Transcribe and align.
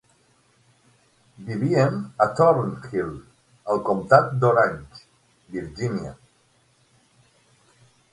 Vivien 1.49 1.99
a 2.25 2.25
Thornhill 2.39 3.11
al 3.75 3.81
comtat 3.89 4.31
d'Orange 4.45 5.03
(Virgínia). 5.59 6.15